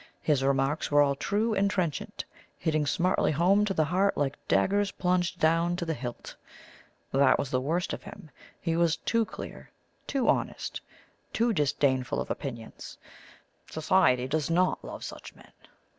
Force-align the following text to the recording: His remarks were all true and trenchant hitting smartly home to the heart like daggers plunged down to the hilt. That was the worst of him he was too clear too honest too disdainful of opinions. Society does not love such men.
His 0.23 0.43
remarks 0.43 0.89
were 0.89 1.03
all 1.03 1.13
true 1.13 1.53
and 1.53 1.69
trenchant 1.69 2.25
hitting 2.57 2.87
smartly 2.87 3.31
home 3.31 3.65
to 3.65 3.73
the 3.75 3.85
heart 3.85 4.17
like 4.17 4.35
daggers 4.47 4.89
plunged 4.91 5.39
down 5.39 5.75
to 5.75 5.85
the 5.85 5.93
hilt. 5.93 6.35
That 7.11 7.37
was 7.37 7.51
the 7.51 7.61
worst 7.61 7.93
of 7.93 8.01
him 8.01 8.31
he 8.59 8.75
was 8.75 8.95
too 8.97 9.25
clear 9.25 9.69
too 10.07 10.27
honest 10.27 10.81
too 11.33 11.53
disdainful 11.53 12.19
of 12.19 12.31
opinions. 12.31 12.97
Society 13.69 14.27
does 14.27 14.49
not 14.49 14.83
love 14.83 15.03
such 15.03 15.35
men. 15.35 15.51